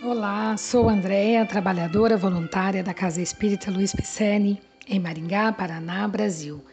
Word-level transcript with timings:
Olá, 0.00 0.56
sou 0.56 0.88
Andréia, 0.88 1.44
trabalhadora 1.44 2.16
voluntária 2.16 2.84
da 2.84 2.94
Casa 2.94 3.20
Espírita 3.20 3.68
Luiz 3.68 3.92
Picelli, 3.92 4.56
em 4.86 5.00
Maringá, 5.00 5.52
Paraná, 5.52 6.06
Brasil. 6.06 6.64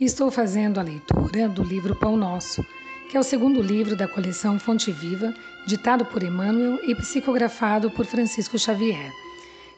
estou 0.00 0.32
fazendo 0.32 0.80
a 0.80 0.82
leitura 0.82 1.48
do 1.48 1.62
livro 1.62 1.94
Pão 1.94 2.16
Nosso, 2.16 2.66
que 3.08 3.16
é 3.16 3.20
o 3.20 3.22
segundo 3.22 3.62
livro 3.62 3.94
da 3.94 4.08
coleção 4.08 4.58
Fonte 4.58 4.90
Viva, 4.90 5.32
ditado 5.64 6.04
por 6.06 6.24
Emmanuel 6.24 6.80
e 6.82 6.92
psicografado 6.96 7.88
por 7.88 8.04
Francisco 8.04 8.58
Xavier. 8.58 9.12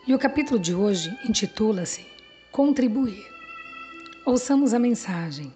E 0.06 0.14
o 0.14 0.18
capítulo 0.18 0.58
de 0.58 0.74
hoje 0.74 1.14
intitula-se 1.28 2.06
Contribuir. 2.50 3.22
Ouçamos 4.24 4.72
a 4.72 4.78
mensagem. 4.78 5.52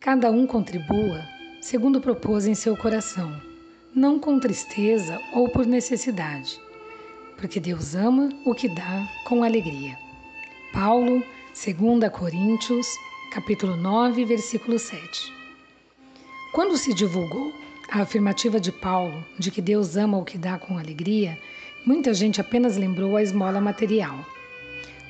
Cada 0.00 0.30
um 0.30 0.46
contribua 0.46 1.22
segundo 1.60 2.00
propôs 2.00 2.46
em 2.46 2.54
seu 2.54 2.74
coração 2.74 3.51
não 3.94 4.18
com 4.18 4.38
tristeza 4.38 5.20
ou 5.34 5.50
por 5.50 5.66
necessidade, 5.66 6.58
porque 7.36 7.60
Deus 7.60 7.94
ama 7.94 8.30
o 8.46 8.54
que 8.54 8.68
dá 8.68 9.06
com 9.26 9.44
alegria. 9.44 9.98
Paulo, 10.72 11.22
2 11.52 12.10
Coríntios, 12.10 12.86
capítulo 13.30 13.76
9, 13.76 14.24
versículo 14.24 14.78
7. 14.78 15.32
Quando 16.54 16.78
se 16.78 16.94
divulgou 16.94 17.52
a 17.90 18.00
afirmativa 18.00 18.58
de 18.58 18.72
Paulo 18.72 19.22
de 19.38 19.50
que 19.50 19.60
Deus 19.60 19.94
ama 19.96 20.16
o 20.16 20.24
que 20.24 20.38
dá 20.38 20.58
com 20.58 20.78
alegria, 20.78 21.38
muita 21.84 22.14
gente 22.14 22.40
apenas 22.40 22.78
lembrou 22.78 23.16
a 23.16 23.22
esmola 23.22 23.60
material. 23.60 24.24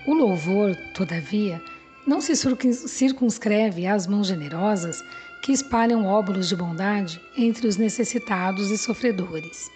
O 0.04 0.12
louvor, 0.12 0.74
todavia, 0.92 1.62
não 2.04 2.20
se 2.20 2.34
circunscreve 2.34 3.86
às 3.86 4.08
mãos 4.08 4.26
generosas 4.26 5.04
que 5.42 5.52
espalham 5.52 6.06
óbulos 6.06 6.48
de 6.48 6.54
bondade 6.54 7.20
entre 7.36 7.66
os 7.66 7.76
necessitados 7.76 8.70
e 8.70 8.78
sofredores. 8.78 9.68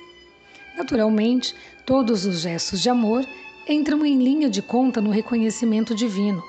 Naturalmente, 0.79 1.55
todos 1.85 2.25
os 2.25 2.41
gestos 2.41 2.81
de 2.81 2.89
amor 2.89 3.27
entram 3.69 4.07
em 4.07 4.23
linha 4.23 4.49
de 4.49 4.63
conta 4.63 5.01
no 5.01 5.11
reconhecimento 5.11 5.95
divino, 5.95 6.43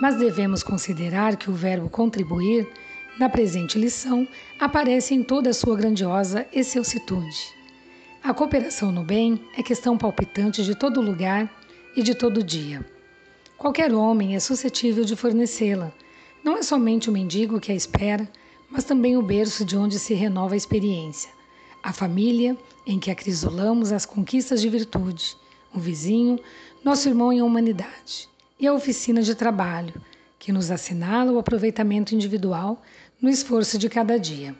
mas 0.00 0.16
devemos 0.16 0.64
considerar 0.64 1.36
que 1.36 1.48
o 1.48 1.54
verbo 1.54 1.88
contribuir, 1.88 2.68
na 3.18 3.28
presente 3.28 3.78
lição, 3.78 4.26
aparece 4.58 5.14
em 5.14 5.22
toda 5.22 5.50
a 5.50 5.54
sua 5.54 5.76
grandiosa 5.76 6.44
excelsitude. 6.52 7.54
A 8.24 8.34
cooperação 8.34 8.90
no 8.90 9.04
bem 9.04 9.40
é 9.56 9.62
questão 9.62 9.96
palpitante 9.96 10.64
de 10.64 10.74
todo 10.74 11.00
lugar 11.00 11.48
e 11.94 12.02
de 12.02 12.14
todo 12.14 12.42
dia. 12.42 12.84
Qualquer 13.56 13.92
homem 13.92 14.34
é 14.34 14.40
suscetível 14.40 15.04
de 15.04 15.14
fornecê-la, 15.14 15.92
não 16.42 16.56
é 16.56 16.62
somente 16.62 17.08
o 17.08 17.12
mendigo 17.12 17.60
que 17.60 17.70
a 17.70 17.74
espera, 17.74 18.28
mas 18.68 18.84
também 18.84 19.16
o 19.16 19.22
berço 19.22 19.64
de 19.64 19.76
onde 19.76 19.98
se 19.98 20.14
renova 20.14 20.54
a 20.54 20.56
experiência, 20.56 21.30
a 21.82 21.92
família 21.92 22.56
em 22.86 22.98
que 22.98 23.10
acrisolamos 23.10 23.92
as 23.92 24.04
conquistas 24.04 24.60
de 24.60 24.68
virtude, 24.68 25.36
o 25.74 25.78
vizinho, 25.78 26.38
nosso 26.84 27.08
irmão 27.08 27.32
em 27.32 27.42
humanidade, 27.42 28.28
e 28.58 28.66
a 28.66 28.72
oficina 28.72 29.22
de 29.22 29.34
trabalho, 29.34 29.94
que 30.38 30.52
nos 30.52 30.70
assinala 30.70 31.30
o 31.30 31.38
aproveitamento 31.38 32.14
individual 32.14 32.82
no 33.20 33.30
esforço 33.30 33.78
de 33.78 33.88
cada 33.88 34.18
dia. 34.18 34.54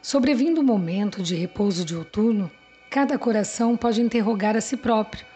Sobrevindo 0.00 0.60
o 0.60 0.64
momento 0.64 1.22
de 1.22 1.34
repouso 1.34 1.84
de 1.84 1.94
outono, 1.94 2.50
cada 2.90 3.18
coração 3.18 3.76
pode 3.76 4.00
interrogar 4.00 4.56
a 4.56 4.60
si 4.60 4.76
próprio 4.76 5.26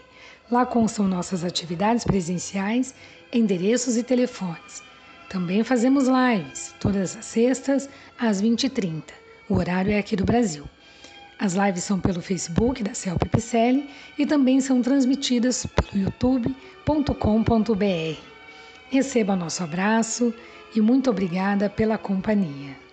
Lá 0.51 0.67
constam 0.67 1.07
nossas 1.07 1.45
atividades 1.45 2.05
presenciais, 2.05 2.93
endereços 3.33 3.97
e 3.97 4.03
telefones. 4.03 4.83
Também 5.29 5.63
fazemos 5.63 6.09
lives, 6.09 6.75
todas 6.81 7.17
as 7.17 7.25
sextas, 7.25 7.89
às 8.19 8.43
20h30. 8.43 9.05
O 9.49 9.55
horário 9.57 9.93
é 9.93 9.99
aqui 9.99 10.17
do 10.17 10.25
Brasil. 10.25 10.65
As 11.39 11.53
lives 11.53 11.85
são 11.85 12.01
pelo 12.01 12.21
Facebook 12.21 12.83
da 12.83 12.95
Celp 12.95 13.23
Picelli 13.31 13.89
e 14.19 14.27
também 14.27 14.61
são 14.61 14.83
transmitidas 14.83 15.65
pelo 15.67 16.05
youtube.com.br. 16.05 18.38
Receba 18.91 19.37
nosso 19.37 19.63
abraço 19.63 20.33
e 20.75 20.81
muito 20.81 21.11
obrigada 21.11 21.69
pela 21.69 21.99
companhia. 21.99 22.88